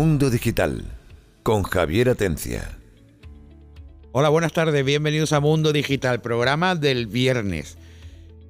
[0.00, 0.82] Mundo Digital
[1.42, 2.78] con Javier Atencia.
[4.12, 7.76] Hola, buenas tardes, bienvenidos a Mundo Digital, programa del viernes.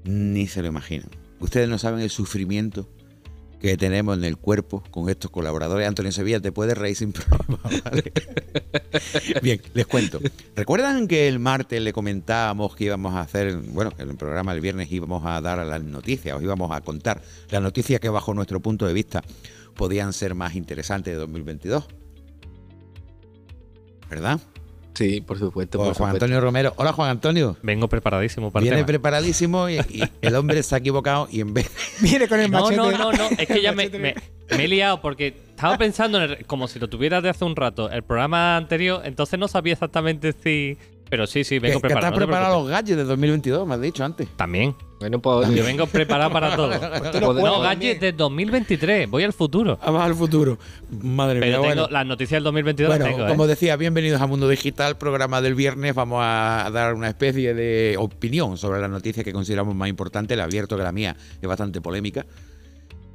[0.04, 1.10] Ni se lo imaginan.
[1.40, 2.88] Ustedes no saben el sufrimiento
[3.60, 5.88] que tenemos en el cuerpo con estos colaboradores.
[5.88, 7.58] Antonio Sevilla, te puedes reír sin problema.
[9.42, 10.20] Bien, les cuento.
[10.54, 14.60] ¿Recuerdan que el martes le comentábamos que íbamos a hacer, bueno, en el programa el
[14.60, 17.20] viernes íbamos a dar las noticias, os íbamos a contar
[17.50, 19.24] las noticias que bajo nuestro punto de vista
[19.80, 21.88] podían ser más interesantes de 2022?
[24.10, 24.38] ¿Verdad?
[24.92, 25.78] Sí, por supuesto.
[25.78, 26.16] Por Juan supuesto.
[26.16, 26.74] Antonio Romero.
[26.76, 27.56] Hola Juan Antonio.
[27.62, 28.86] Vengo preparadísimo para el Viene tema.
[28.86, 31.70] preparadísimo y, y el hombre se ha equivocado y en vez
[32.02, 32.76] Viene con el No, machete.
[32.76, 33.28] no, no, no.
[33.38, 34.14] Es que ya me- me
[34.50, 37.88] he liado porque estaba pensando en el- como si lo tuviera de hace un rato
[37.90, 40.76] el programa anterior, entonces no sabía exactamente si.
[41.10, 42.06] Pero sí, sí, que, vengo que preparado.
[42.06, 44.28] estás no preparado los gadgets de 2022, me has dicho antes.
[44.36, 44.76] También.
[45.00, 46.70] Bueno, pues Yo vengo preparado para todo.
[47.20, 49.10] Podemos- no, gadgets de 2023.
[49.10, 49.76] Voy al futuro.
[49.84, 50.56] Vamos al futuro.
[51.02, 51.88] Madre Pero mía, tengo bueno.
[51.90, 53.30] las noticias del 2022 Bueno, las tengo, ¿eh?
[53.30, 55.94] como decía, bienvenidos a Mundo Digital, programa del viernes.
[55.94, 60.36] Vamos a dar una especie de opinión sobre las noticias que consideramos más importantes.
[60.36, 62.24] Le advierto que la mía es bastante polémica.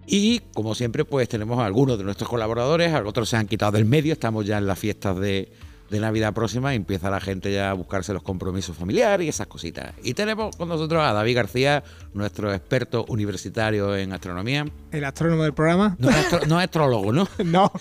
[0.08, 3.86] Y como siempre, pues tenemos a algunos de nuestros colaboradores, otros se han quitado del
[3.86, 5.52] medio, estamos ya en las fiestas de,
[5.90, 9.94] de Navidad próxima empieza la gente ya a buscarse los compromisos familiares y esas cositas.
[10.04, 11.84] Y tenemos con nosotros a David García,
[12.14, 14.66] nuestro experto universitario en astronomía.
[14.92, 15.96] El astrónomo del programa.
[16.00, 17.28] No es, astro- no es astrólogo, ¿no?
[17.46, 17.72] No.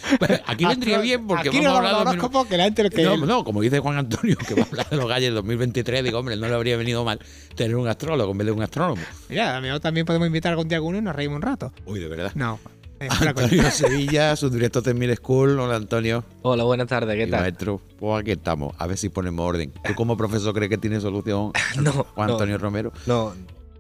[0.47, 2.91] Aquí vendría bien porque Aquí vamos a no hablar de los que la gente lo
[2.91, 3.03] que.
[3.03, 6.19] no, no, como dice Juan Antonio, que va a hablar de los galles 2023, digo,
[6.19, 7.19] hombre, no le habría venido mal
[7.55, 9.03] tener un astrólogo en vez de un astrónomo.
[9.29, 11.73] Mira, a mejor también podemos invitar algún día a alguno y nos reímos un rato.
[11.87, 12.33] Uy, de verdad.
[12.35, 12.59] No.
[13.01, 15.59] Antonio Sevilla, su director de Mil School.
[15.59, 16.25] Hola, Antonio.
[16.43, 17.41] Hola, buenas tardes, ¿qué tal?
[17.41, 17.81] maestro.
[17.99, 19.73] Pues aquí estamos, a ver si ponemos orden.
[19.85, 22.33] ¿Tú como profesor crees que tiene solución No, Juan no.
[22.35, 22.93] Antonio Romero?
[23.07, 23.35] No,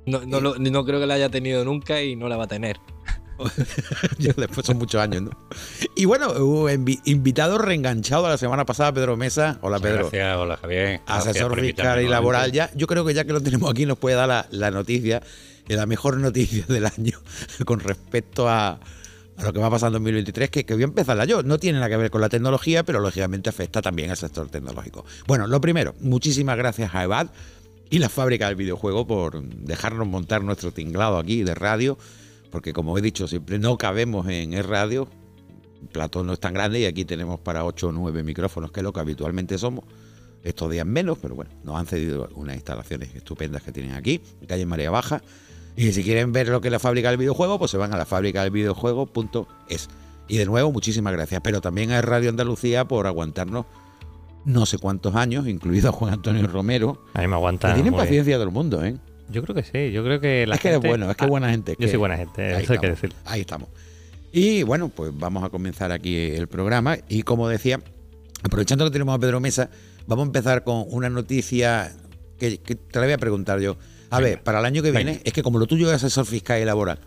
[0.06, 2.48] no, no, lo- no creo que la haya tenido nunca y no la va a
[2.48, 2.76] tener.
[4.18, 5.30] Después son muchos años, ¿no?
[5.96, 9.58] Y bueno, hubo invi- invitado reenganchado la semana pasada, Pedro Mesa.
[9.62, 10.02] Hola, Pedro.
[10.10, 11.00] Gracias, hola Javier.
[11.06, 12.52] Asesor fiscal y laboral.
[12.52, 15.20] Ya, yo creo que ya que lo tenemos aquí nos puede dar la, la noticia,
[15.66, 17.18] la mejor noticia del año
[17.64, 18.78] con respecto a,
[19.36, 21.42] a lo que va a pasar en 2023, que, que voy a empezarla yo.
[21.42, 25.04] No tiene nada que ver con la tecnología, pero lógicamente afecta también al sector tecnológico.
[25.26, 27.28] Bueno, lo primero, muchísimas gracias a EVAD
[27.90, 31.98] y la fábrica del videojuego por dejarnos montar nuestro tinglado aquí de radio,
[32.50, 35.08] porque como he dicho siempre, no cabemos en el radio.
[35.82, 38.80] El plato no es tan grande y aquí tenemos para 8 o 9 micrófonos, que
[38.80, 39.84] es lo que habitualmente somos
[40.44, 44.46] estos días menos, pero bueno, nos han cedido unas instalaciones estupendas que tienen aquí, en
[44.46, 45.22] calle Marea Baja.
[45.76, 47.96] Y si quieren ver lo que es la fábrica del videojuego, pues se van a
[47.96, 49.88] la fábrica del videojuego.es.
[50.28, 51.40] Y de nuevo, muchísimas gracias.
[51.42, 53.66] Pero también a Radio Andalucía por aguantarnos
[54.44, 57.68] no sé cuántos años, incluido a Juan Antonio Romero, A mí me aguanta.
[57.68, 58.96] que tienen paciencia todo el mundo, ¿eh?
[59.30, 59.90] Yo creo que sí.
[59.90, 61.72] Yo creo que la es que gente- es bueno, es que es Ah, buena gente.
[61.72, 63.12] es Yo que- soy buena gente, Ahí eso hay que decir.
[63.24, 63.70] Ahí estamos.
[64.32, 66.98] Y bueno, pues vamos a comenzar aquí el programa.
[67.08, 67.80] Y como decía,
[68.42, 69.70] aprovechando que tenemos a Pedro Mesa,
[70.06, 71.92] vamos a empezar con una noticia
[72.38, 73.76] que, que te la voy a preguntar yo.
[74.14, 74.30] A Venga.
[74.36, 76.64] ver, para el año que viene, es que como lo tuyo es asesor fiscal y
[76.64, 77.00] laboral,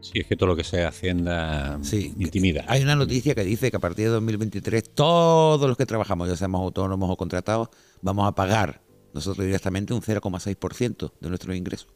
[0.00, 2.64] Sí, es que todo lo que sea Hacienda sí, intimida.
[2.68, 6.36] hay una noticia que dice que a partir de 2023 todos los que trabajamos, ya
[6.36, 7.68] seamos autónomos o contratados,
[8.00, 8.80] vamos a pagar
[9.12, 11.88] nosotros directamente un 0,6% de nuestros ingresos.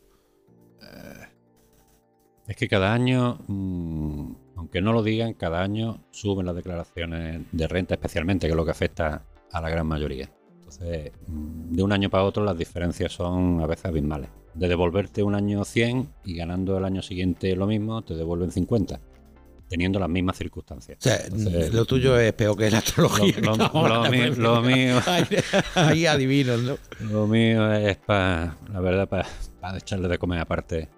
[2.48, 7.68] Es que cada año, mm, aunque no lo digan, cada año suben las declaraciones de
[7.68, 10.28] renta, especialmente, que es lo que afecta a la gran mayoría.
[10.80, 14.30] Entonces, mm, de un año para otro las diferencias son a veces abismales.
[14.54, 19.00] De devolverte un año 100 y ganando el año siguiente lo mismo, te devuelven 50,
[19.68, 20.98] teniendo las mismas circunstancias.
[20.98, 23.34] O sea, Entonces, lo tuyo es peor que la astrología.
[23.40, 24.34] Lo- que mío- primero.
[24.36, 25.00] lo mío.
[25.74, 26.76] Ahí, adivinos, ¿no?
[27.10, 30.88] Lo mío es para, la verdad, para echarle de comer aparte.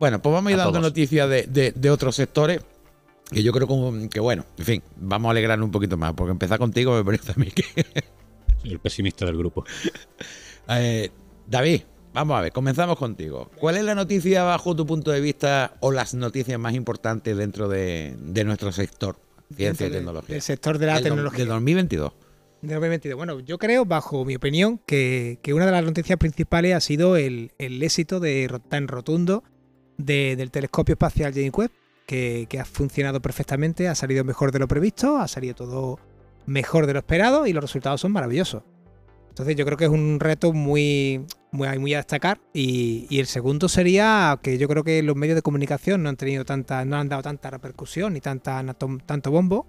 [0.00, 0.82] Bueno, pues vamos a ir dando todos.
[0.84, 2.60] noticias de, de- de otros sectores.
[3.30, 6.12] Que yo creo como- que, bueno, en fin, vamos a alegrarnos un poquito más.
[6.14, 7.64] Porque empezar contigo me parece a mí que.
[8.64, 9.64] El pesimista del grupo.
[10.66, 11.10] Eh,
[11.46, 11.82] David,
[12.14, 13.50] vamos a ver, comenzamos contigo.
[13.60, 17.68] ¿Cuál es la noticia, bajo tu punto de vista, o las noticias más importantes dentro
[17.68, 19.16] de, de nuestro sector?
[19.54, 20.32] Ciencia y de- tecnología.
[20.32, 21.44] Del sector de la tecnología.
[21.44, 22.12] De 2022.
[22.62, 23.16] De 2022.
[23.18, 27.16] Bueno, yo creo, bajo mi opinión, que, que una de las noticias principales ha sido
[27.18, 29.44] el, el éxito de, tan rotundo
[29.98, 31.72] de- del telescopio espacial James Webb,
[32.06, 35.98] que, que ha funcionado perfectamente, ha salido mejor de lo previsto, ha salido todo
[36.46, 38.62] mejor de lo esperado y los resultados son maravillosos.
[39.28, 42.40] Entonces yo creo que es un reto muy, muy, muy a destacar.
[42.52, 46.16] Y, y el segundo sería que yo creo que los medios de comunicación no han
[46.16, 48.64] tenido tanta, no han dado tanta repercusión ni tanta,
[49.06, 49.66] tanto bombo.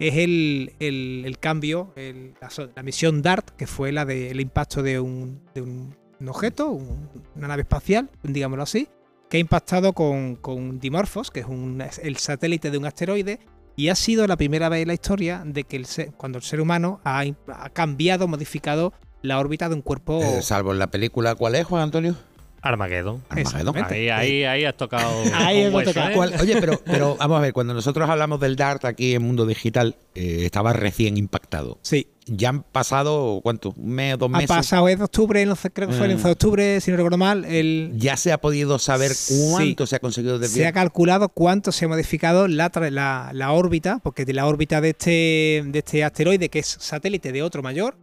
[0.00, 4.82] Es el, el- el cambio, el- la, la misión DART, que fue la del impacto
[4.82, 8.88] de un, de un- un objeto, un- una nave espacial, digámoslo así,
[9.30, 13.38] que ha impactado con, con Dimorphos, que es un- el satélite de un asteroide,
[13.76, 16.44] y ha sido la primera vez en la historia de que el ser- cuando el
[16.44, 18.92] ser humano ha, ha cambiado, modificado
[19.22, 20.20] la órbita de un cuerpo.
[20.22, 22.16] Eh, salvo en la película, ¿cuál es, Juan Antonio?
[22.62, 23.22] Armageddon.
[23.28, 23.76] Armagedón.
[23.76, 23.94] Exactamente.
[23.94, 25.22] Ahí, ahí, ahí has tocado.
[25.34, 26.10] Ahí hueso, tocado.
[26.10, 26.14] ¿eh?
[26.14, 26.34] ¿Cuál?
[26.40, 29.94] Oye, pero, pero vamos a ver, cuando nosotros hablamos del DART aquí en Mundo Digital,
[30.16, 31.78] eh, estaba recién impactado.
[31.82, 33.72] Sí, Ya han pasado, ¿cuánto?
[33.76, 34.48] ¿Un mes, dos ha meses?
[34.48, 36.16] pasado es de octubre, no sé, creo que fue el Mm.
[36.16, 37.44] 11 de octubre, si no recuerdo mal.
[37.44, 39.48] El, Ya se ha podido saber Sí.
[39.52, 40.72] cuánto se ha conseguido se ha desviar.
[40.74, 45.78] calculado cuánto se ha modificado la, la órbita, porque de la órbita de este, de
[45.78, 47.96] este asteroide, que es satélite de otro mayor,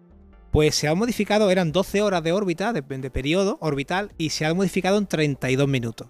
[0.51, 4.45] pues se ha modificado, eran 12 horas de órbita, de, de periodo orbital, y se
[4.45, 6.07] ha modificado en 32 minutos.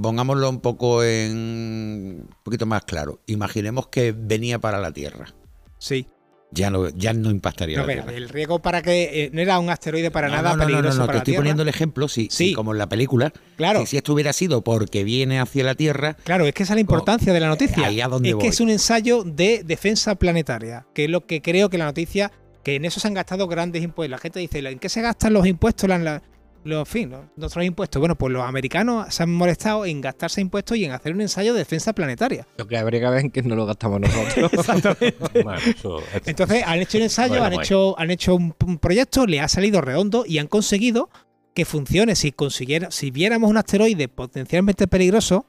[0.00, 3.20] Pongámoslo un poco en un poquito más claro.
[3.26, 5.34] Imaginemos que venía para la Tierra.
[5.78, 6.06] Sí.
[6.54, 9.58] Ya no, ya no impactaría No, la pero el riesgo para que eh, no era
[9.58, 11.40] un asteroide para No, nada no, no, no, peligroso no, para te estoy Tierra.
[11.40, 12.48] poniendo el ejemplo, si, Sí.
[12.48, 13.80] si como en la película, Claro.
[13.80, 16.76] si, si esto hubiera sido porque viene hacia la Tierra, Claro, es que esa es
[16.76, 17.86] la importancia de la noticia.
[17.86, 18.42] ahí a donde es voy.
[18.42, 22.30] que es un ensayo de defensa planetaria, que es lo que creo que la noticia,
[22.62, 24.10] que en eso se han gastado grandes impuestos.
[24.10, 25.88] La gente dice, ¿en qué se gastan los impuestos?
[25.88, 26.22] La- la-
[26.64, 28.00] los, en fin, los- nuestros impuestos.
[28.00, 31.52] Bueno, pues los americanos se han molestado en gastarse impuestos y en hacer un ensayo
[31.52, 32.46] de defensa planetaria.
[32.56, 34.50] Lo que habría que ver es que no lo gastamos nosotros.
[35.34, 38.78] Bueno, eso es- Entonces han hecho un ensayo, Bueno, han hecho, han hecho un, un
[38.78, 41.10] proyecto, le ha salido redondo y han conseguido
[41.54, 42.14] que funcione.
[42.16, 45.46] Si consiguiera, si viéramos un asteroide potencialmente peligroso,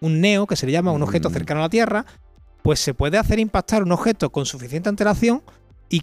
[0.00, 1.32] un neo, que se le llama un objeto Mm.
[1.32, 2.04] cercano a la Tierra,
[2.62, 5.42] pues se puede hacer impactar un objeto con suficiente antelación
[5.88, 6.00] y,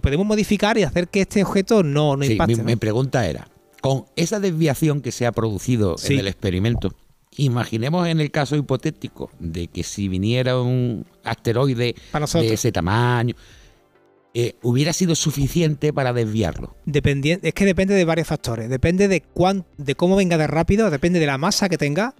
[0.00, 2.54] podemos modificar y hacer que este objeto no, no Sí, impacte.
[2.56, 2.64] mi, ¿no?
[2.64, 3.46] mi pregunta era,
[3.82, 6.14] con esa desviación que se ha producido Sí.
[6.14, 6.94] en el experimento,
[7.36, 11.94] imaginemos en el caso hipotético de que si viniera un asteroide
[12.34, 13.34] de ese tamaño,
[14.34, 16.74] eh, hubiera sido suficiente para desviarlo.
[16.86, 18.70] Dependien- es que depende de varios factores.
[18.70, 22.14] Depende de, cuán, de cómo venga de rápido, depende de la masa que tenga.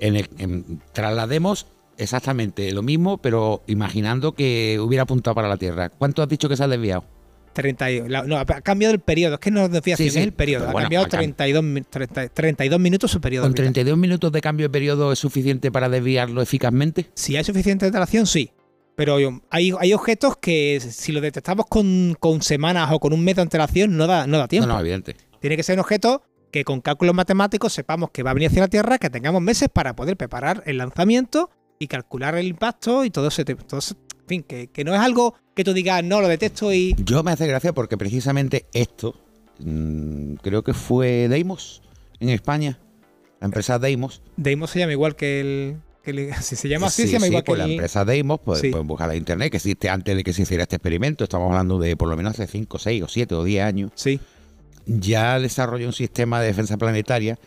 [0.00, 1.66] En el, en- traslademos
[1.98, 5.90] exactamente lo mismo, pero imaginando que hubiera apuntado para la Tierra.
[5.90, 7.04] ¿Cuánto has dicho que se ha desviado?
[7.52, 10.18] 30 y- la- no, ha cambiado el periodo, es que no es desviación, Sí, sí,
[10.18, 10.68] es el periodo.
[10.68, 13.42] Ha bueno, cambiado ha cam- 32, mi- 30 32 minutos su periodo.
[13.44, 13.64] ¿Con orbital.
[13.72, 17.10] 32 minutos de cambio de periodo es suficiente para desviarlo eficazmente?
[17.14, 18.50] Si hay suficiente antelación, sí.
[18.94, 19.16] Pero
[19.50, 23.42] hay, hay objetos que si lo detectamos con, con semanas o con un mes de
[23.42, 24.66] antelación no da, no da tiempo.
[24.68, 25.16] No, no, evidente.
[25.40, 28.60] Tiene que ser un objeto que con cálculos matemáticos sepamos que va a venir hacia
[28.60, 33.10] la Tierra, que tengamos meses para poder preparar el lanzamiento y calcular el impacto y
[33.10, 36.20] todo ese todo ese- en fin, que, que no es algo que tú digas, no,
[36.20, 36.94] lo detecto y...
[37.04, 39.14] Yo me hace gracia porque precisamente esto,
[39.58, 41.82] mm, creo que fue Deimos
[42.20, 42.78] en España,
[43.40, 44.22] la empresa Deimos.
[44.36, 45.76] Deimos se llama igual que el...
[46.02, 47.70] que si se llama así, Sí, se llama sí, igual pues que la el...
[47.72, 48.70] empresa Deimos, pues, Sí.
[48.70, 51.78] pueden buscar en internet, que existe antes de que se hiciera este experimento, estamos hablando
[51.78, 54.20] de por lo menos hace 5, 6 o 7 o 10 años, Sí,
[54.86, 57.38] ya desarrolló un sistema de defensa planetaria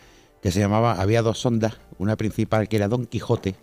[0.42, 3.56] que se llamaba, había dos sondas, una principal que era Don Quijote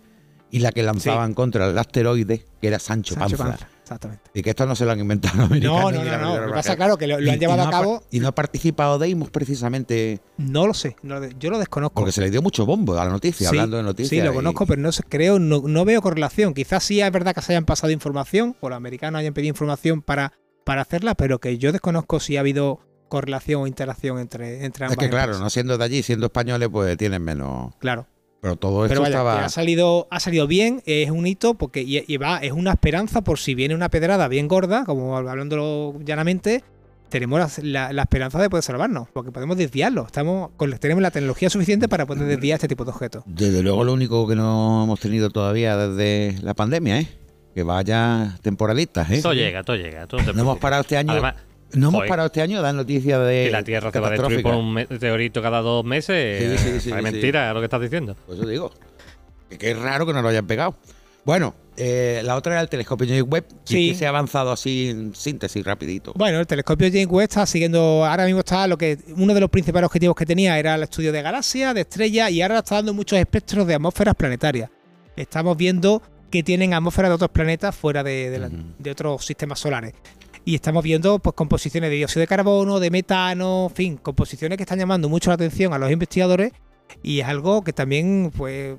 [0.54, 3.56] y la que lanzaban contra el asteroide que era Sancho, Sancho Panza.
[3.58, 4.30] Panza, Exactamente.
[4.32, 5.82] Y que esto no se lo han inventado los americanos.
[5.82, 6.40] No, no, no, no.
[6.40, 8.02] Lo que pasa, claro, que lo, lo Y- han llevado y no a ha cabo.
[8.10, 11.94] y no ha participado Deimos precisamente No lo sé, no yo lo desconozco.
[11.96, 14.10] porque se le dio mucho bombo a la noticia, Sí, hablando de noticias.
[14.10, 16.54] Sí, lo y- conozco, pero no sé, creo, no, no veo correlación.
[16.54, 20.02] Quizás sí es verdad que se hayan pasado información, o los americanos hayan pedido información
[20.02, 20.32] para,
[20.64, 24.92] para hacerla, pero que yo desconozco si ha habido correlación o interacción entre, entre Es
[24.92, 25.04] ambas.
[25.04, 25.42] que claro, empresas.
[25.42, 27.74] no siendo de allí, siendo españoles, pues tienen menos.
[27.78, 28.06] Claro.
[28.44, 29.44] Pero todo esto Pero vaya, que estaba.
[29.46, 33.22] ha salido, ha salido bien, es un hito, porque y, y va, es una esperanza
[33.22, 36.62] por si viene una pedrada bien gorda, como hablándolo llanamente,
[37.08, 40.04] tenemos la, la- la esperanza de poder salvarnos, porque podemos desviarlo.
[40.04, 43.22] Estamos con, tenemos la tecnología suficiente para poder desviar este tipo de objetos.
[43.24, 47.08] Desde luego, lo único que no hemos tenido todavía desde la pandemia, ¿eh?
[47.54, 49.22] Que vaya temporalistas, ¿eh?
[49.22, 50.06] Todo llega, todo llega.
[50.34, 51.12] no hemos parado este año.
[51.12, 51.36] Además,
[51.74, 53.44] no hemos parado este año de dar noticias de.
[53.46, 56.40] que la Tierra se va a destruir por un meteorito cada dos meses.
[56.42, 57.02] Sí, sí, sí, es sí.
[57.02, 58.14] mentira lo que estás diciendo.
[58.26, 58.72] Por eso digo.
[59.48, 60.74] Que, que es raro que no lo hayan pegado.
[61.24, 63.44] Bueno, eh, la otra era el telescopio James Webb.
[63.64, 63.90] Sí.
[63.90, 66.12] Que se ha avanzado así en síntesis, rapidito.
[66.16, 69.48] Bueno, el telescopio James Webb está siguiendo, ahora mismo está lo que uno de los
[69.48, 72.92] principales objetivos que tenía era el estudio de galaxias, de estrellas y ahora está dando
[72.92, 74.68] muchos espectros de atmósferas planetarias.
[75.16, 78.56] Estamos viendo que tienen atmósferas de otros planetas fuera de, de la- Ujú.
[78.78, 79.94] de otros sistemas solares.
[80.44, 84.64] Y estamos viendo pues composiciones de dióxido de carbono, de metano, en fin, composiciones que
[84.64, 86.52] están llamando mucho la atención a los investigadores
[87.02, 88.76] y es algo que también pues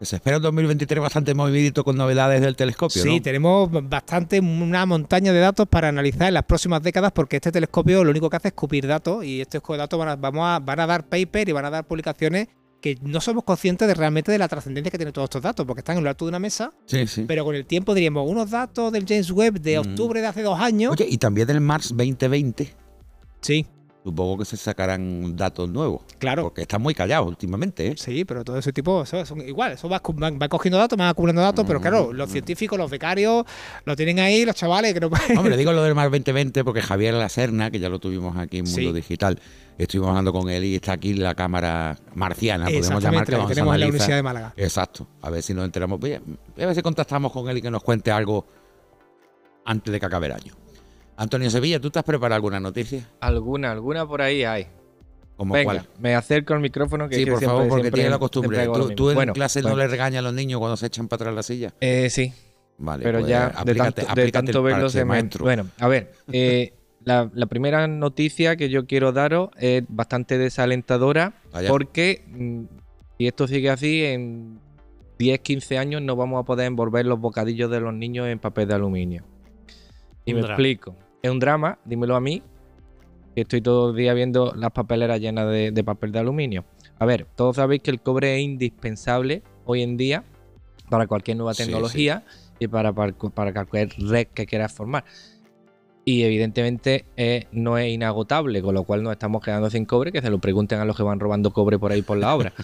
[0.00, 3.22] Se espera un 2023 bastante movidito con novedades del telescopio, Sí, ¿no?
[3.22, 8.02] tenemos bastante, una montaña de datos para analizar en las próximas décadas, porque este telescopio
[8.02, 10.80] lo único que hace es escupir datos y estos datos van a, vamos a, van
[10.80, 12.48] a dar paper y van a dar publicaciones
[12.94, 15.80] que no somos conscientes de realmente de la trascendencia que tienen todos estos datos, porque
[15.80, 17.24] están en lo alto de una mesa, Sí, sí.
[17.26, 19.80] pero con el tiempo diríamos unos datos del James Webb de Mm.
[19.80, 20.92] octubre de hace dos años.
[20.92, 22.72] Oye, y también del Mars 2020.
[23.40, 23.66] Sí,
[24.04, 26.02] supongo que se sacarán datos nuevos.
[26.18, 26.44] Claro.
[26.44, 27.94] Porque están muy callados últimamente, ¿eh?
[27.96, 31.08] Sí, pero todo ese tipo, eso son igual, eso va, va, va cogiendo datos, va
[31.08, 32.16] acumulando datos, pero claro, Mm.
[32.16, 33.44] los científicos, los becarios,
[33.84, 37.14] lo tienen ahí, los chavales que no Hombre, digo lo del Mar 2020 porque Javier
[37.14, 38.92] La Serna, que ya lo tuvimos aquí en Mundo Sí.
[38.92, 39.40] Digital,
[39.84, 43.46] estuvimos hablando con él y está aquí la cámara marciana, podemos llamar Exactamente, que a
[43.46, 43.86] tenemos en la.
[43.86, 44.54] Universidad de Málaga.
[44.56, 45.98] Exacto, a ver si nos enteramos.
[46.02, 48.46] Oye, A ver si contactamos con él y que nos cuente algo
[49.64, 50.52] antes de que acabe el año.
[51.16, 53.08] Antonio Sevilla, ¿tú te has preparado alguna noticia?
[53.20, 54.66] Alguna, alguna por ahí hay.
[55.36, 55.88] ¿Como Venga, cuál?
[55.98, 58.66] me acerco al micrófono que Sí, que por siempre- favor, porque siempre- tiene la costumbre.
[58.94, 61.34] ¿Tú, en Bueno, clase no le regañas a los niños cuando se echan para atrás
[61.34, 61.74] la silla?
[61.80, 62.32] eh, sí,
[62.78, 65.04] Vale, pero pues, ya de aplícate- tanto, de tanto el verlo parche, se me...
[65.06, 65.44] maestro.
[65.44, 66.72] Bueno, a ver, eh,
[67.06, 71.68] la, la primera noticia que yo quiero daros es bastante desalentadora Vaya.
[71.68, 72.64] porque mm,
[73.16, 74.58] si esto sigue así, en
[75.18, 78.68] 10, 15 años no vamos a poder envolver los bocadillos de los niños en papel
[78.68, 79.24] de aluminio.
[80.24, 80.54] Y Un me drama.
[80.54, 80.96] explico.
[81.22, 82.42] Es un drama, dímelo a mí,
[83.34, 86.64] que estoy todo el día viendo las papeleras llenas de, de papel de aluminio.
[86.98, 90.24] A ver, todos sabéis que el cobre es indispensable hoy en día
[90.90, 92.24] para cualquier nueva Sí, tecnología
[92.58, 95.04] y para, para, para cualquier red que quieras formar.
[96.08, 100.22] Y evidentemente eh, no es inagotable, con lo cual nos estamos quedando sin cobre, que
[100.22, 102.52] se lo pregunten a los que van robando cobre por ahí por la obra.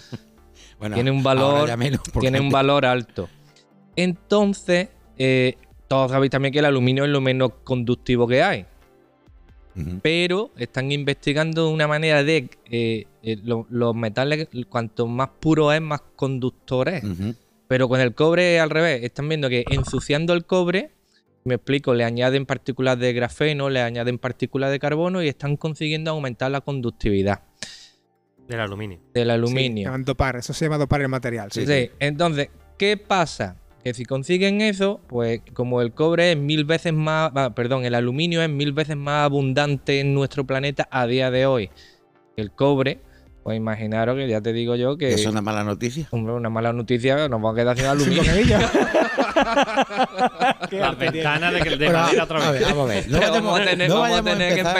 [0.79, 3.29] Bueno, tiene un valor, ya menos, porque tiene un antes- valor alto.
[3.95, 5.55] Entonces, eh,
[5.87, 8.65] todos sabéis también que el aluminio es lo menos conductivo que hay.
[10.01, 15.81] Pero están investigando una manera de eh, eh, lo- los metales, cuanto más puro es,
[15.81, 17.03] más conductor es.
[17.67, 19.03] Pero con el cobre al revés.
[19.03, 20.91] Están viendo que ensuciando el cobre,
[21.45, 26.11] me explico, le añaden partículas de grafeno, le añaden partículas de carbono y están consiguiendo
[26.11, 27.41] aumentar la conductividad
[28.47, 28.99] Del aluminio.
[29.13, 29.83] del Sí, aluminio.
[29.85, 31.51] llaman dopar, eso se llama dopar el material.
[31.51, 33.57] Sí, Sí, Entonces, ¿qué pasa?
[33.83, 37.95] Que si consiguen eso, pues como el cobre es mil veces más, ah, perdón, el
[37.95, 41.69] aluminio es mil veces más abundante en nuestro planeta a día de hoy
[42.35, 42.99] que el cobre,
[43.43, 46.07] pues imaginaros que ya te digo yo que ¿Es una mala noticia?
[46.11, 48.57] hombre, una mala noticia nos va a quedar sin Sí, aluminio.
[50.89, 52.59] Las ventanas de, que- de madera otra a vez.
[52.61, 53.09] ver, vamos a ver.
[53.09, 54.75] No vamos a tener, no vamos a tener que empezar-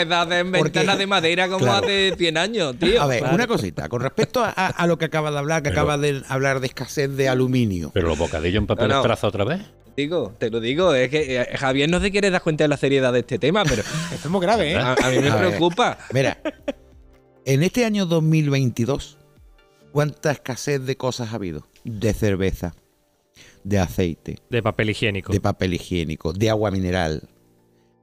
[0.68, 1.84] ventanas de madera como Claro.
[1.86, 3.02] hace 100 años, tío.
[3.02, 3.34] A ver, Claro.
[3.34, 3.88] una cosita.
[3.88, 6.60] Con respecto a, a- a lo que acabas de hablar, que Pero- acabas de hablar
[6.60, 7.90] de escasez de aluminio.
[7.94, 9.02] Pero los bocadillos en papel No, no.
[9.02, 9.60] traza otra vez.
[9.96, 12.76] Digo, te lo digo, es que eh, Javier no se quiere dar cuenta de la
[12.76, 13.82] seriedad de este tema, pero
[14.12, 14.76] Esto es muy grave, ¿eh?
[14.76, 15.48] a, a mí me A ver.
[15.50, 15.98] preocupa.
[16.12, 16.38] Mira,
[17.44, 19.18] en este año 2022,
[19.92, 21.68] ¿cuánta escasez de cosas ha habido?
[21.84, 22.74] De cerveza,
[23.64, 25.32] de aceite, De papel higiénico.
[25.32, 27.28] de papel higiénico, de agua mineral.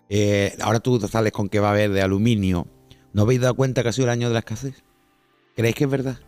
[0.10, 2.68] Eh, ahora tú sales con que va a haber de aluminio.
[3.13, 4.84] ¿No habéis dado cuenta que ha sido el año de la escasez?
[5.56, 6.20] ¿Creéis que es verdad?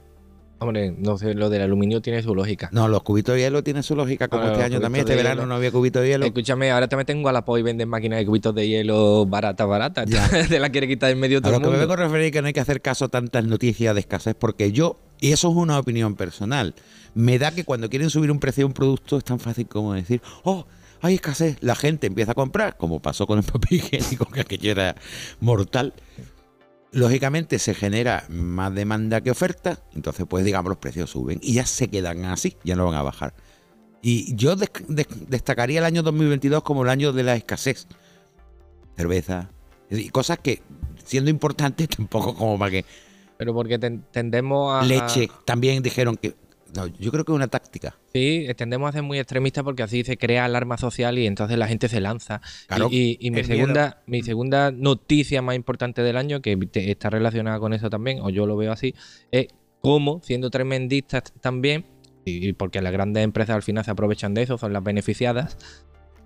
[0.63, 2.69] Hombre, no sé, lo del aluminio tiene su lógica.
[2.71, 5.01] No, los cubitos de hielo tienen su lógica, como Ah, este año también.
[5.05, 5.47] Este verano hielo.
[5.47, 6.25] no había cubitos de hielo.
[6.25, 9.67] Escúchame, ahora también tengo a la PO y venden máquinas de cubitos de hielo baratas,
[9.67, 10.09] baratas.
[10.09, 10.27] Ya.
[10.49, 12.25] Te la quiere quitar en medio A todo lo el que me vengo a referir
[12.27, 15.31] es que no hay que hacer caso a tantas noticias de escasez, porque yo, y
[15.31, 16.73] eso es una opinión personal,
[17.13, 19.93] me da que cuando quieren subir un precio de un producto es tan fácil como
[19.93, 20.65] decir, oh,
[21.01, 24.71] hay escasez, la gente empieza a comprar, como pasó con el papel higiénico, que aquello
[24.71, 24.95] era
[25.41, 25.93] mortal.
[26.93, 31.65] Lógicamente se genera más demanda que oferta, entonces pues digamos los precios suben y ya
[31.65, 33.33] se quedan así, ya no van a bajar.
[34.01, 37.87] Y yo des- des- destacaría el año 2022 como el año de la escasez.
[38.95, 39.49] Cerveza,
[39.89, 40.61] decir, cosas que
[41.03, 42.85] siendo importantes tampoco como para que
[43.37, 44.85] Pero porque ten- tendemos a.
[44.85, 46.35] leche también dijeron que
[46.75, 47.95] no, yo creo que es una táctica.
[48.13, 51.67] Sí, tendemos a ser muy extremistas porque así se crea alarma social y entonces la
[51.67, 52.41] gente se lanza.
[52.67, 52.87] Claro.
[52.91, 57.09] Y, y- y mi, segunda, mi segunda noticia más importante del año, que te- está
[57.09, 58.95] relacionada con eso también, o yo lo veo así,
[59.31, 59.47] es
[59.81, 61.85] cómo, siendo tremendistas también,
[62.25, 65.57] y y porque las grandes empresas al final se aprovechan de eso, son las beneficiadas,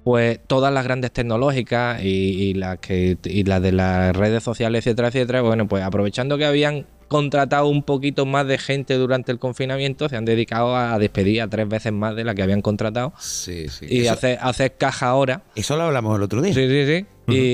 [0.04, 4.86] pues todas las grandes tecnológicas y, y las que y las de las redes sociales,
[4.86, 9.40] etcétera, etcétera, bueno, pues aprovechando que habían contratado un poquito más de gente durante el
[9.40, 13.14] confinamiento, se han dedicado a despedir a tres veces más de la que habían contratado
[13.20, 13.86] Sí, sí.
[13.90, 15.44] y eso, hacer, hacer caja ahora.
[15.56, 16.54] eso lo hablamos el otro día.
[16.54, 17.06] Sí, sí, sí.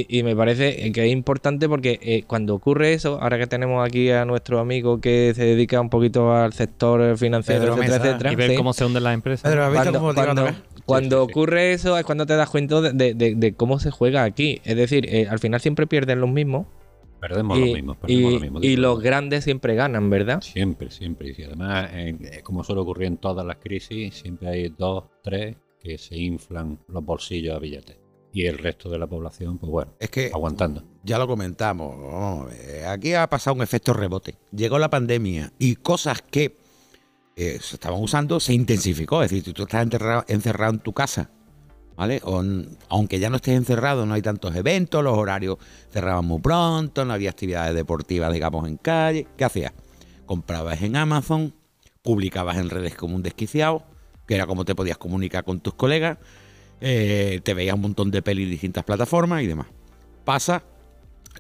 [0.10, 3.86] y, y me parece que es importante porque eh, cuando ocurre eso, ahora que tenemos
[3.88, 8.08] aquí a nuestro amigo que se dedica un poquito al sector financiero, Pedro etcétera, Mesa.
[8.10, 8.56] etcétera, y ver sí.
[8.56, 9.50] cómo se hunden las empresas.
[9.50, 11.32] Pedro, ¿has visto cuando, cómo cuando- cuando Sí, sí, sí.
[11.32, 14.62] ocurre eso es cuando te das cuenta de, de- de- de cómo se juega aquí.
[14.66, 16.68] Es decir, eh, al final siempre pierden los mismos
[17.28, 17.96] Perdemos y, lo mismo.
[17.96, 18.60] Perdemos y- lo mismo.
[18.62, 20.42] y los grandes siempre ganan, ¿verdad?
[20.42, 21.34] Siempre, siempre.
[21.38, 25.98] Y además, eh, como suele ocurrir en todas las crisis, siempre hay dos, tres que
[25.98, 27.98] se inflan los bolsillos a billetes.
[28.34, 30.84] Y el resto de la población, pues bueno, Es que aguantando.
[31.04, 32.52] ya lo comentamos.
[32.88, 34.36] Aquí ha pasado un efecto rebote.
[34.52, 36.58] Llegó la pandemia y cosas que
[37.38, 39.24] eh, se estaban usando se intensificó.
[39.24, 39.88] Es decir, tú estás
[40.28, 41.32] encerrado en tu casa
[41.96, 42.22] ¿Vale?
[42.24, 42.44] O
[42.90, 45.58] aunque ya no estés encerrado, no hay tantos eventos, los horarios
[45.92, 49.28] cerraban muy pronto, no había actividades deportivas, digamos, en calle.
[49.38, 49.74] ¿Qué hacías?
[50.26, 51.54] Comprabas en Amazon,
[52.02, 53.84] publicabas en redes como un desquiciado,
[54.28, 56.18] que era como te podías comunicar con tus colegas,
[56.82, 59.68] eh, te veías un montón de pelis distintas plataformas y demás.
[60.26, 60.64] Pasa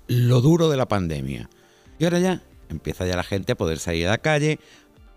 [0.07, 1.49] lo duro de la pandemia.
[1.99, 4.59] Y ahora ya empieza ya la gente a poder salir a la calle,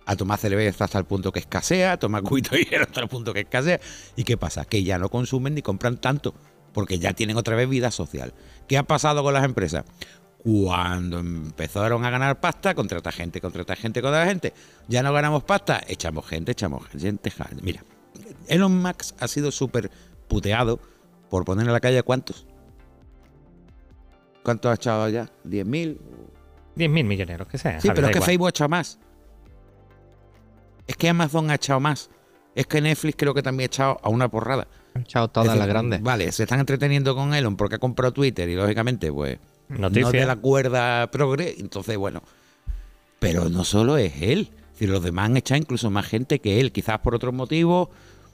[0.06, 3.08] a tomar cerveza hasta el punto que escasea, a tomar cubito de hielo hasta el
[3.08, 3.80] punto que escasea.
[4.14, 4.64] ¿Y qué pasa?
[4.64, 6.34] Que ya no consumen ni compran tanto,
[6.72, 8.32] porque ya tienen otra vez vida social.
[8.68, 9.84] ¿Qué ha pasado con las empresas?
[10.38, 14.52] Cuando empezaron a ganar pasta, contrata gente, contrata gente, contrata gente.
[14.86, 17.32] Ya no ganamos pasta, echamos gente, echamos gente.
[17.62, 17.82] Mira,
[18.46, 19.90] Elon Musk ha sido súper
[20.28, 20.78] puteado
[21.28, 22.46] por poner en la calle cuántos.
[24.44, 25.25] ¿Cuántos ha echado ya?
[25.44, 25.98] ¿10.000?
[26.76, 27.80] 10.000 milloneros, que sea.
[27.80, 28.26] Sí, pero es que igual.
[28.26, 29.00] Facebook ha echado más.
[30.87, 32.11] Es que Amazon ha echado más.
[32.55, 34.66] Es que Netflix creo que también ha echado a una porrada.
[35.05, 36.02] Chao, todas Es decir, las grandes.
[36.02, 39.38] Vale, se están entreteniendo con Elon porque ha comprado Twitter y lógicamente, pues,
[39.69, 40.12] no Noticias.
[40.12, 41.55] de la cuerda progre.
[41.59, 42.23] Entonces, bueno.
[43.19, 44.50] Pero no solo es él.
[44.73, 47.88] Decir, los demás han echado incluso más gente que él, quizás por otros motivos.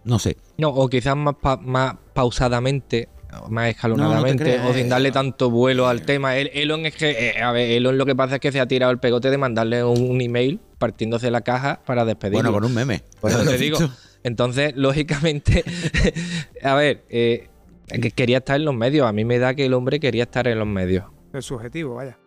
[0.04, 0.36] No sé.
[0.58, 3.08] No, o quizás más, pa- más pausadamente,
[3.44, 5.14] o más escalonadamente, o sin eh, darle no.
[5.14, 6.36] tanto vuelo al tema.
[6.36, 8.66] El- Elon es que, eh, a ver, Elon lo que pasa es que se ha
[8.66, 12.50] tirado el pegote de mandarle un, un email partiéndose la caja para despedirlo.
[12.50, 13.04] Bueno, con un meme.
[13.20, 13.78] Por eso ¿Lo te digo.
[14.24, 15.62] Entonces, lógicamente,
[16.62, 17.48] a ver, eh,
[17.86, 19.06] que quería estar en los medios.
[19.06, 21.04] A mí me da que el hombre quería estar en los medios.
[21.32, 22.18] Es subjetivo, vaya.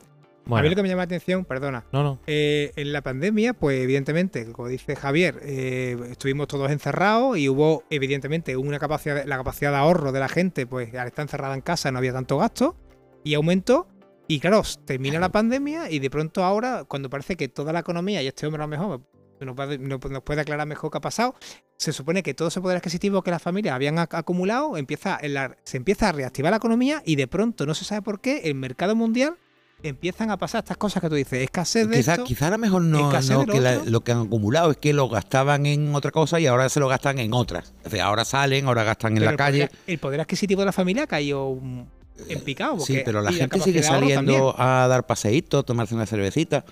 [0.50, 2.20] A mí lo que me llama la atención, perdona, no, no.
[2.28, 7.84] eh, en la pandemia, pues evidentemente, como dice Javier, eh, estuvimos todos encerrados y hubo
[7.90, 11.62] evidentemente una capacidad, la capacidad de ahorro de la gente, pues al estar encerrada en
[11.62, 12.78] casa no había tanto gasto
[13.24, 13.88] y aumentó.
[14.28, 18.22] Y claro, termina la pandemia y de pronto ahora, cuando parece que toda la economía,
[18.24, 19.02] y este hombre a lo mejor
[19.40, 21.36] nos puede, nos puede aclarar mejor qué ha pasado,
[21.78, 25.34] se supone que todo ese poder adquisitivo que las familias habían ac- acumulado empieza en
[25.36, 28.42] la- se empieza a reactivar la economía y de pronto, no se sabe por qué,
[28.46, 29.36] el mercado mundial
[29.84, 32.24] empiezan a pasar estas cosas que tú dices, escasez de Quizá, esto.
[32.24, 33.86] quizá a lo mejor no, lo que la- otro.
[33.92, 36.88] lo que han acumulado es que lo gastaban en otra cosa y ahora se lo
[36.88, 37.74] gastan en otras.
[38.02, 39.68] Ahora salen, ahora gastan en Pero la calle.
[39.68, 41.82] poder- el poder adquisitivo de la familia ha caído mm,
[42.30, 42.80] en picado.
[42.80, 46.66] Sí, pero la gente sigue saliendo a dar paseitos, tomarse una cervecita.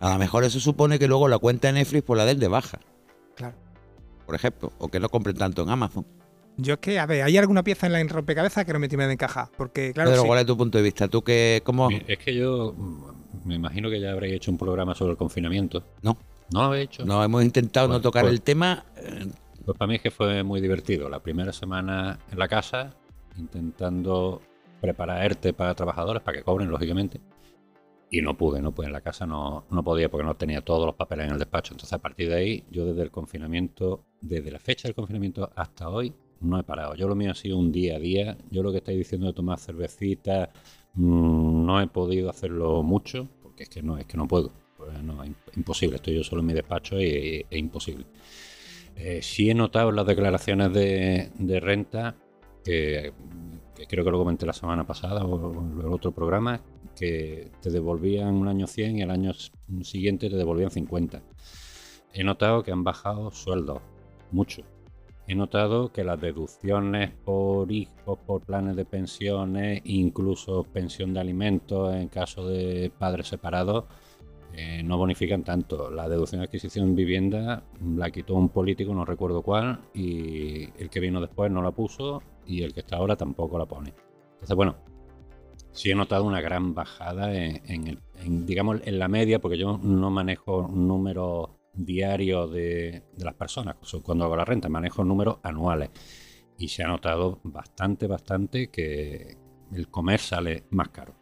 [0.00, 2.48] A lo mejor eso supone que luego la cuenta de Netflix por la del de
[2.48, 2.78] baja,
[3.36, 3.54] Claro.
[4.26, 6.06] por ejemplo, o que no compren tanto en Amazon.
[6.56, 9.06] Yo es que, a ver, hay alguna pieza en la rompecabezas que no me termina
[9.06, 9.48] de encajar.
[9.56, 11.08] Porque, claro, Pedro, sí, ¿cuál es tu punto de vista?
[11.08, 11.88] ¿Tú qué, cómo?
[12.06, 15.84] Es que yo mm, me imagino que ya habréis hecho un programa sobre el confinamiento.
[16.02, 16.18] No.
[16.52, 17.04] ¿No lo habéis hecho?
[17.06, 18.84] No hemos intentado no tocar pues- el tema.
[19.64, 21.08] Pues para mí es que fue muy divertido.
[21.08, 22.94] La primera semana en la casa,
[23.38, 24.42] intentando
[24.80, 27.20] preparar ERTE para trabajadores, para que cobren, lógicamente.
[28.10, 28.86] Y no pude, no pude.
[28.88, 31.74] En la casa no, no podía porque no tenía todos los papeles en el despacho.
[31.74, 35.88] Entonces, a partir de ahí, yo desde el confinamiento, desde la fecha del confinamiento hasta
[35.88, 36.94] hoy, no he parado.
[36.96, 38.36] Yo lo mío ha sido un día a día.
[38.50, 40.50] Yo lo que estáis diciendo de tomar cervecita,
[40.94, 44.50] mm, no he podido hacerlo mucho, porque es que no, es que no puedo.
[44.76, 45.96] Pues no, im- imposible.
[45.96, 48.06] Estoy yo solo en mi despacho y es imposible.
[48.96, 52.16] Eh, sí he notado las declaraciones de, de renta,
[52.64, 53.12] que,
[53.88, 56.60] creo que lo comenté la semana pasada o en el otro programa,
[56.96, 59.32] que te devolvían un año 100 y el año
[59.82, 61.22] siguiente te devolvían 50.
[62.12, 63.80] He notado que han bajado sueldos,
[64.32, 64.62] mucho.
[65.26, 71.94] He notado que las deducciones por hijos, por planes de pensiones, incluso pensión de alimentos
[71.94, 73.84] en caso de padres separados,
[74.54, 75.90] eh, no bonifican tanto.
[75.90, 77.62] La deducción de adquisición en vivienda
[77.96, 82.22] la quitó un político, no recuerdo cuál, y el que vino después no la puso
[82.46, 83.92] y el que está ahora tampoco la pone.
[84.34, 84.76] Entonces, bueno,
[85.72, 89.78] sí he notado una gran bajada en, el- en, digamos, en la media, porque yo
[89.82, 95.90] no manejo números diarios de, las personas so- cuando hago la renta, manejo números anuales.
[96.58, 99.36] Y se ha notado bastante, bastante que
[99.72, 101.14] el comer sale más caro.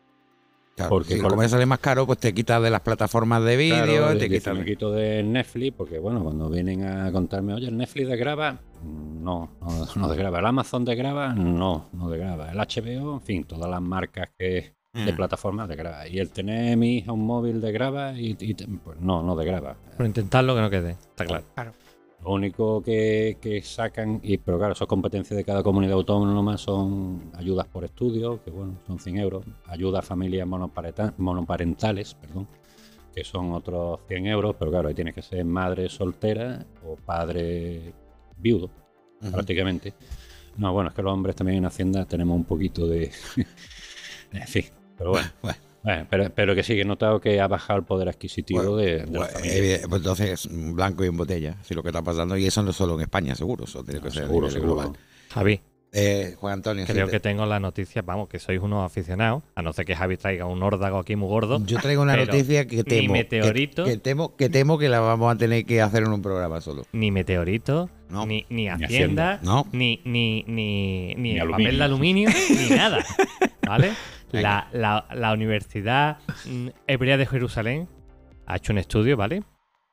[0.79, 3.85] Claro, porque si como sale más caro, pues te quitas de las plataformas de vídeo,
[3.85, 4.57] Claro, te quitas.
[4.57, 9.51] me quito de Netflix porque, bueno, cuando vienen a contarme, oye, el Netflix desgraba, no,
[9.61, 10.38] no, no desgraba.
[10.38, 12.51] El Amazon desgraba, no, no desgraba.
[12.51, 15.17] El HBO, en fin, todas las marcas que de Mm.
[15.17, 16.09] plataformas desgraba.
[16.09, 19.77] Y el tener mi hija un móvil desgraba, y, y pues no, no desgraba.
[19.97, 20.93] Por intentarlo que no quede.
[20.93, 21.45] Está claro.
[22.23, 26.59] Lo único que, que sacan, y pero claro, eso es competencia de cada comunidad autónoma,
[26.59, 32.49] son ayudas por estudio, que bueno, son 100 euros, ayudas a familias monoparentales, perdón,
[33.15, 37.95] que son otros 100 euros, pero claro, ahí tienes que ser madre soltera o padre
[38.37, 38.69] viudo,
[39.31, 39.95] prácticamente.
[40.57, 43.13] No, bueno, es que los hombres también en Hacienda tenemos un poquito de...
[44.33, 44.65] en fin,
[44.97, 45.29] pero bueno.
[45.43, 45.68] Bueno.
[45.85, 48.77] Bueno, pero, pero que sí, que he notado que ha bajado el poder adquisitivo Bueno,
[48.77, 49.57] de, de Pues, familias.
[49.57, 52.73] evidente- pues entonces, blanco y en botella, si lo que está pasando, y eso no
[52.73, 54.75] solo en España, seguro, eso tiene que No, ser a seguro, nivel seguro.
[54.83, 54.99] global.
[55.31, 55.61] Javi,
[55.91, 56.85] Eh, Juan Antonio.
[56.87, 59.87] Creo sí, que te- tengo la noticia, vamos, que sois unos aficionados, a no ser
[59.87, 61.64] que Javi traiga un órdago aquí muy gordo.
[61.64, 63.14] Yo traigo una noticia que ni temo.
[63.14, 63.85] que- meteorito.
[63.87, 66.85] Que, temo, que temo que la vamos a tener que hacer en un programa solo.
[66.93, 68.27] Ni meteorito, No.
[68.27, 68.87] ni, ni Hacienda.
[68.87, 69.67] Hacienda, No.
[69.73, 71.51] ni, ni, ni, ni, Ni el aluminio.
[71.64, 72.29] papel de aluminio,
[72.69, 72.99] ni nada.
[73.67, 73.93] ¿Vale?
[74.33, 77.88] La, la, la Universidad mm, Hebrea de Jerusalén
[78.47, 79.43] ha hecho un estudio, ¿vale?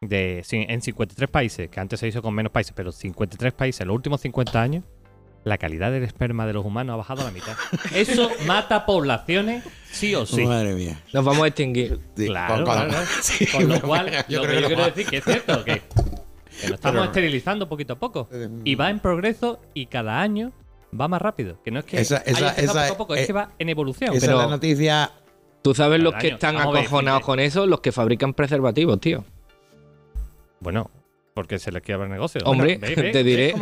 [0.01, 3.87] De, en 53 países, que antes se hizo con menos países, pero 53 países en
[3.87, 4.83] los últimos 50 años,
[5.43, 7.55] la calidad del esperma de los humanos ha bajado a la mitad.
[7.95, 10.43] Eso mata poblaciones, sí o sí.
[10.45, 10.99] Madre mía.
[11.13, 11.99] Nos vamos a extinguir.
[12.15, 13.05] Sí, Claro, con- con- claro.
[13.21, 15.63] sí, Con lo cual, yo lo creo que yo quiero va- decir que es cierto,
[15.63, 15.81] que, que
[16.67, 18.27] nos estamos Pero- esterilizando poquito a poco.
[18.63, 20.51] Y va en progreso y cada año
[20.99, 21.61] va más rápido.
[21.63, 24.13] Que no es que Esa- poco a poco, eh, es que va en evolución.
[24.15, 25.11] Esa Pero- es la noticia.
[25.61, 26.35] Tú sabes los que año.
[26.35, 29.23] están Vamos a ver, acojonados con eso, los que fabrican preservativos, tío.
[30.59, 30.89] Bueno,
[31.33, 32.41] porque se les quiebra el negocio.
[32.45, 33.53] Hombre, Bueno, ve, ve, te diré.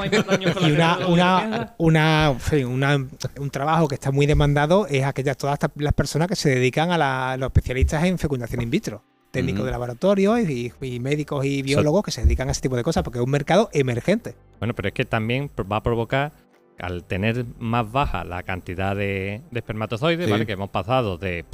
[0.67, 3.07] Y una, una, una,
[3.39, 6.91] un trabajo que está muy demandado es aquellas todas estas- las personas que se dedican
[6.91, 11.61] a la- los especialistas en fecundación in vitro, técnicos de laboratorio y, y médicos y
[11.63, 14.35] biólogos que se dedican a ese tipo de cosas porque es un mercado emergente.
[14.59, 16.31] Bueno, pero es que también va a provocar,
[16.79, 20.31] al tener más baja la cantidad de, de espermatozoides, Sí.
[20.31, 20.45] ¿vale?
[20.45, 21.45] Que hemos pasado de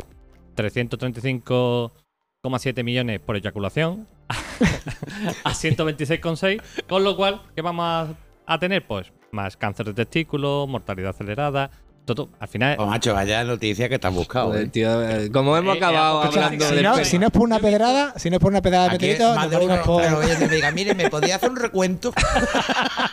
[0.56, 4.08] 335,7 millones por eyaculación
[5.44, 8.08] a 126,6, con lo cual, ¿qué vamos a,
[8.46, 8.86] a tener?
[8.86, 11.72] Pues más cáncer de testículo, mortalidad acelerada,
[12.16, 12.30] todo.
[12.40, 14.48] Al final, Oh, macho, vaya noticia que te has buscado.
[14.48, 14.70] Joder, ¿eh?
[14.70, 17.42] tío, eh, como hemos Eh, acabado eh, hablando si, del no, si no es por
[17.44, 20.48] una pedrada, si no es por una pedrada de meteorito, de uno, por- oye, que
[20.48, 22.14] me diga, mire, ¿me podía hacer un recuento?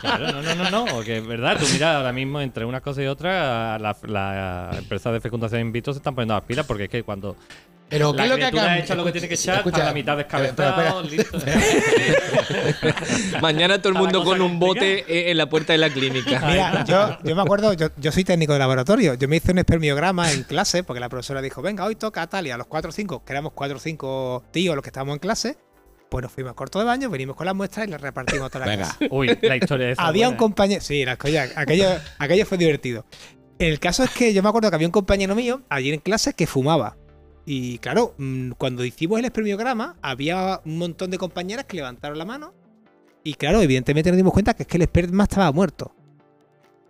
[0.01, 3.01] Claro, no, no, no, no, porque es verdad, tú mira ahora mismo entre una cosa
[3.01, 6.83] y otra, la, la empresa de fecundación in vitro se están poniendo las pilas porque
[6.85, 7.35] es que cuando
[7.89, 8.83] Pero ¿qué es lo que ha criatura cambiado?
[8.85, 11.37] echa lo que tiene que echar, Escucha, está a la mitad pero descabezado, listo.
[13.41, 16.41] Mañana todo el mundo con un bote en la puerta de la clínica.
[16.47, 18.86] Mira, yo, yo me acuerdo, yo, yo soy técnico de laboratorio.
[18.95, 22.47] Yo me hice un espermiograma en clase porque la profesora dijo, venga, hoy toca tal
[22.47, 25.13] y a los 4 o 5, que éramos 4 o 5 tíos los que estábamos
[25.15, 25.57] en clase,
[26.09, 28.65] pues nos fuimos corto de baño, venimos con las muestras y las repartimos a toda
[28.65, 28.85] la Venga.
[28.97, 29.07] clase.
[29.11, 30.07] Uy, la historia esa.
[30.07, 30.37] Había un buena.
[30.39, 30.81] compañero.
[30.81, 33.05] Sí, las collas, aquello, aquello fue divertido.
[33.59, 36.33] El caso es que yo me acuerdo que había un compañero mío allí en clase
[36.33, 36.95] que fumaba.
[37.45, 42.25] Y claro, mm, cuando hicimos el espermiograma, había un montón de compañeras que levantaron la
[42.25, 42.53] mano.
[43.23, 45.93] Y claro, evidentemente nos dimos cuenta que es que el esperma estaba muerto.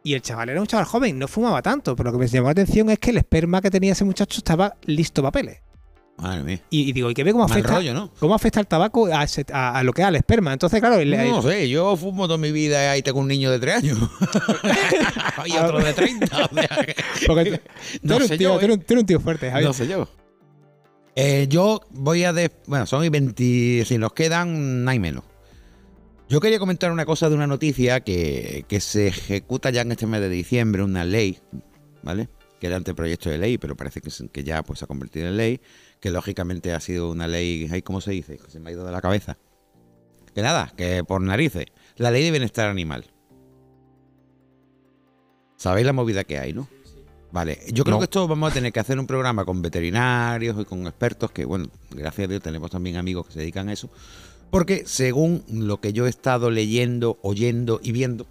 [0.07, 2.47] Y el chaval era un chaval joven, no fumaba tanto, pero lo que me llamó
[2.47, 5.59] la atención es que el esperma que tenía ese muchacho estaba listo papeles.
[6.17, 6.61] Madre mía.
[6.69, 8.11] Y, y digo, ¿y qué ve cómo afecta, rollo, ¿no?
[8.19, 10.53] cómo afecta el tabaco a, ese- a- a lo que es al esperma?
[10.53, 13.59] Entonces, claro, el- No, sé, yo fumo toda mi vida y tengo un niño de
[13.59, 13.97] 3 años.
[15.45, 16.25] y otro de 30.
[16.25, 16.95] o sea que-
[17.27, 17.57] porque tú-
[18.01, 18.65] tú No eres un sé tío- yo, tú ¿eh?
[18.65, 19.67] eres un- tú eres un tío fuerte, Javier.
[19.67, 20.07] No sé yo.
[21.15, 22.31] Eh, yo voy a...
[22.31, 23.83] de- bueno, son 20...
[23.85, 25.23] Si nos quedan, nada menos.
[26.29, 30.07] Yo quería comentar una cosa de una noticia que, que se ejecuta ya en este
[30.07, 31.39] mes de diciembre, una ley,
[32.03, 32.27] ¿vale?
[32.59, 35.37] Que era anteproyecto de ley, pero parece que, que ya pues, se ha convertido en
[35.37, 35.61] ley,
[36.01, 38.37] que lógicamente ha sido una ley, ¿cómo se dice?
[38.37, 39.37] Que se me ha ido de la cabeza.
[40.35, 41.65] Que nada, que por narices.
[41.95, 43.05] La ley de bienestar animal.
[45.55, 46.67] ¿Sabéis la movida que hay, no?
[47.31, 47.99] Vale, yo creo No.
[47.99, 51.45] que esto vamos a tener que hacer un programa con veterinarios y con expertos, que
[51.45, 53.89] bueno, gracias a Dios tenemos también amigos que se dedican a eso,
[54.49, 58.27] porque según lo que yo he estado leyendo, oyendo y viendo,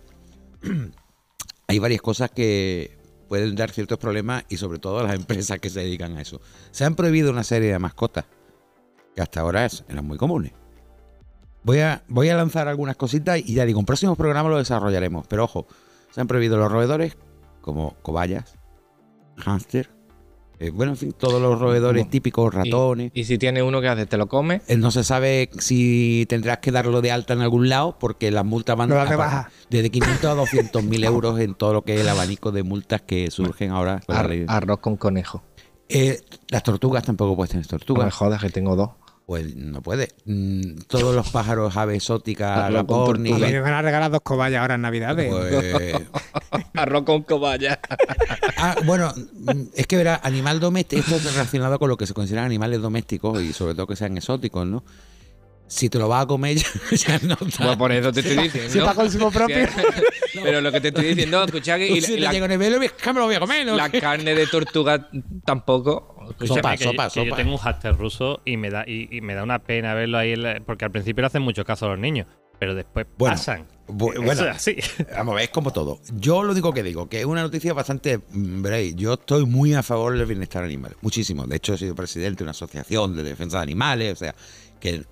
[1.68, 2.96] hay varias cosas que
[3.28, 6.40] pueden dar ciertos problemas y sobre todo las empresas que se dedican a eso.
[6.70, 8.24] Se han prohibido una serie de mascotas
[9.14, 10.52] que hasta ahora eran muy comunes.
[11.62, 15.26] Voy a, voy a lanzar algunas cositas y ya digo, en próximos programas lo desarrollaremos,
[15.26, 15.66] pero ojo,
[16.12, 17.16] se han prohibido los roedores
[17.60, 18.54] como cobayas,
[19.36, 19.90] hámster,
[20.58, 23.10] eh, bueno, en fin, todos los roedores típicos, ratones.
[23.14, 24.62] Y si tienes uno que haces, te lo comes.
[24.68, 28.44] Eh, No se sabe si tendrás que darlo de alta en algún lado porque las
[28.44, 32.08] multas van a- desde 500 a 200 mil euros en todo lo que es el
[32.08, 34.00] abanico de multas que surgen ahora.
[34.08, 35.42] Ar- arroz con conejo.
[35.88, 38.14] Eh, las tortugas tampoco puedes tener No me tortugas.
[38.14, 38.90] jodas que tengo dos.
[39.26, 40.10] Pues no puede.
[40.24, 42.84] Mm, todos los pájaros, aves exóticas, la.
[42.84, 45.28] Pues me van a regalar dos cobayas ahora en Navidades.
[45.28, 45.94] pues-
[46.74, 47.80] Arroz con cobaya.
[48.56, 52.14] Ah, bueno, mm, es que verá, animal doméstico, esto es relacionado con lo que se
[52.14, 54.84] consideran animales domésticos y sobre todo que sean exóticos, ¿no?
[55.66, 56.56] Si te lo vas a comer,
[56.92, 57.64] ya, no está.
[57.64, 58.72] Bueno, por eso te estoy diciendo.
[58.72, 59.66] Si para consumo propio.
[60.34, 62.58] Pero lo que te estoy diciendo, escucha que y Si la, te llega en el
[62.58, 63.74] velo, me lo voy a comer, ¿no?
[63.74, 65.10] la carne de tortuga
[65.44, 66.15] tampoco.
[66.46, 67.36] Sopa, sopa, que yo sopa.
[67.36, 70.36] tengo un hámster ruso y me da y, y me da una pena verlo ahí
[70.36, 72.26] la- porque al principio le hacen mucho caso a los niños,
[72.58, 73.66] pero después Bueno, pasan.
[73.88, 74.76] Bu- bueno, es así.
[75.16, 76.00] Vamos a ver, es como todo.
[76.14, 78.18] Yo lo único que digo, que es una noticia bastante.
[78.18, 80.96] mm, Veréis, yo estoy muy a favor del bienestar animal.
[81.02, 81.44] Muchísimo.
[81.46, 84.12] De hecho, he sido presidente de una asociación de defensa de animales.
[84.12, 84.34] O sea,
[84.80, 85.04] que.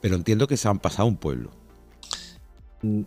[0.00, 1.50] Pero entiendo que se han pasado un pueblo.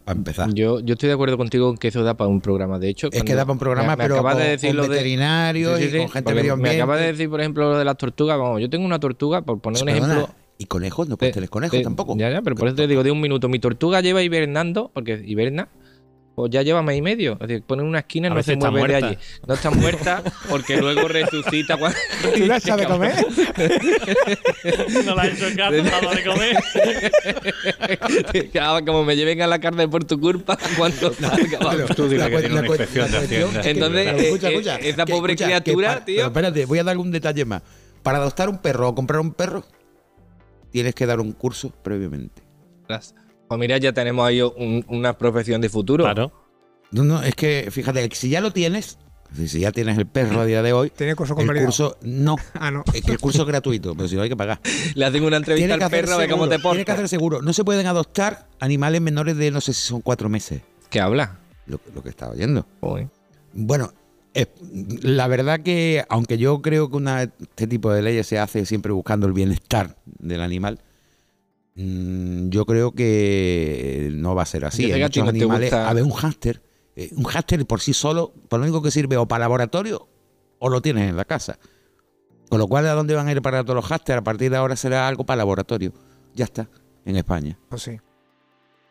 [0.04, 0.54] Para empezar.
[0.54, 2.78] Yo, yo estoy de acuerdo contigo en que eso da para un programa.
[2.78, 4.70] De hecho, Es que da para un programa, me- me pero acabas con, de decir
[4.72, 7.30] con lo de- veterinarios Sí, sí, y con gente porque medio Me acabas de decir,
[7.30, 8.38] por ejemplo, lo de las tortugas.
[8.38, 10.36] Vamos, yo tengo una tortuga, por poner un Perdona, ejemplo.
[10.58, 12.16] Y conejos, no puedes de- tener conejos tampoco.
[12.18, 13.48] Ya, ya, pero por eso te digo de un minuto.
[13.50, 15.70] Mi tortuga lleva hibernando, porque hiberna,
[16.36, 17.34] pues ya lleva mes y medio.
[17.34, 19.18] Es decir, pone una esquina y no se mueve de allí.
[19.48, 21.98] No está muerta porque luego resucita cuando.
[22.36, 23.14] ¿Tú la sabes comer?
[25.06, 26.58] No la he hecho caso, nada de comer.
[28.86, 31.60] Como me lleven a la cárcel por tu culpa cuando salga.
[31.64, 31.96] vamos.
[31.96, 33.62] Tú La que tiene la una inspección de Hacienda.
[33.64, 36.16] Entonces, pero eh, escucha, eh, escucha, esa que- pobre escucha, criatura, tío.
[36.16, 37.62] Pero espérate, voy a dar un detalle más.
[38.04, 39.64] Para adoptar un perro o comprar un perro,
[40.72, 42.42] tienes que dar un curso previamente.
[43.52, 46.06] Pues mira, ya tenemos ahí un- una profesión de futuro.
[46.06, 46.32] Claro.
[46.92, 48.98] No, no, es que fíjate, si ya lo tienes,
[49.46, 51.66] si ya tienes el perro a día de hoy, Tiene curso el convalidado.
[51.68, 52.38] curso no.
[52.54, 52.86] Ah, no.
[52.94, 54.62] Es que el curso es gratuito, pero si no hay que pagar.
[54.96, 56.96] Le hacen una entrevista al perro a ver cómo te seguro, Tiene que portas.
[56.96, 57.42] hacer seguro.
[57.42, 60.62] No se pueden adoptar animales menores de no sé si son cuatro meses.
[60.90, 61.40] ¿Qué habla?
[61.66, 62.66] Lo, lo que estaba oyendo.
[62.80, 63.10] Joder.
[63.52, 63.92] Bueno,
[64.34, 64.46] eh,
[65.02, 68.94] la verdad que, aunque yo creo que una, este tipo de leyes se hace siempre
[68.94, 70.80] buscando el bienestar del animal,
[71.76, 74.92] mm, yo creo que no va a ser así.
[74.92, 75.72] Hay a ti muchos no te animales.
[75.72, 76.62] gusta- A ver, un hámster.
[76.96, 80.08] eh, un hámster por sí solo, por lo único que sirve o para laboratorio
[80.60, 81.58] o lo tienes en la casa.
[82.50, 84.20] Con lo cual, ¿a dónde van a ir para todos los hámsters?
[84.20, 85.94] A partir de ahora será algo para laboratorio.
[86.36, 86.68] Ya está,
[87.06, 87.58] en España.
[87.70, 87.98] Pues sí.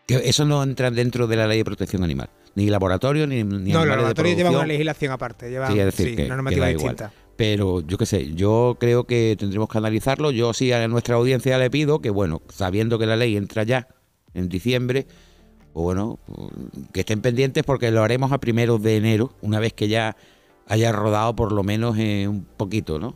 [0.06, 2.30] Que eso no entra dentro de la ley de protección animal.
[2.54, 5.50] Ni laboratorio, ni, ni no, los laboratorios llevan una legislación aparte.
[5.50, 6.96] Llevan Sí, decir, sí, que- una normativa igual.
[7.40, 10.30] Pero yo qué sé, yo creo que tendremos que analizarlo.
[10.30, 13.88] Yo sí a nuestra audiencia le pido que, bueno, sabiendo que la ley entra ya
[14.34, 15.06] en diciembre,
[15.72, 16.18] pues bueno,
[16.92, 20.18] que estén pendientes porque lo haremos a primeros de enero, una vez que ya
[20.66, 23.14] haya rodado por lo menos eh, un poquito, ¿no?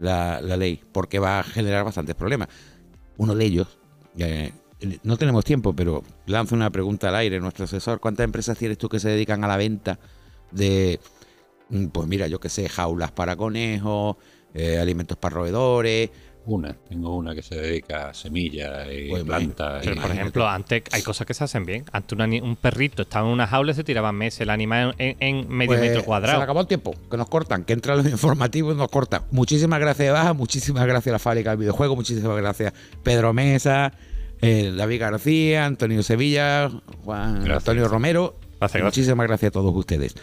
[0.00, 2.48] La, la ley, porque va a generar bastantes problemas.
[3.16, 3.78] Uno de ellos,
[4.18, 4.50] eh,
[5.04, 8.00] no tenemos tiempo, pero lanzo una pregunta al aire, nuestro asesor.
[8.00, 10.00] ¿Cuántas empresas tienes tú que se dedican a la venta
[10.50, 10.98] de,
[11.92, 14.16] pues mira, yo qué sé, jaulas para conejos,
[14.54, 16.10] eh, alimentos para roedores?
[16.44, 19.80] Una, tengo una que se dedica a semillas y Pues, plantas.
[19.84, 21.84] Pero, y- por ejemplo, antes hay cosas que se hacen bien.
[21.92, 25.48] Antes un, perrito estaba en una jaula y se tiraba meses el animal en, en
[25.48, 26.38] medio Pues, metro Se cuadrado.
[26.38, 29.22] le acabó el tiempo, que nos cortan, que entra los informativos y nos cortan.
[29.30, 32.72] Muchísimas gracias, Baja, muchísimas gracias a la fábrica del videojuego, muchísimas gracias
[33.04, 33.92] Pedro Mesa,
[34.40, 36.70] eh, David García, Antonio Sevilla,
[37.04, 37.58] Juan Gracias.
[37.58, 38.34] Antonio Romero.
[38.58, 38.82] Gracias, gracias.
[38.84, 40.16] Muchísimas gracias a todos ustedes.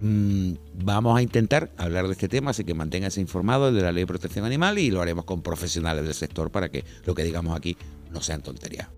[0.00, 4.04] Mm, vamos a intentar hablar de este tema, así que manténganse informados de la ley
[4.04, 7.56] de protección animal y lo haremos con profesionales del sector para que lo que digamos
[7.56, 7.76] aquí
[8.10, 8.88] no sean tonterías.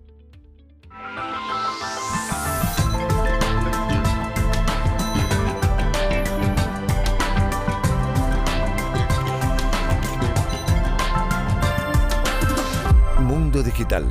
[13.19, 14.05] Mundo Digital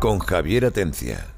[0.00, 1.35] con Javier Atencia.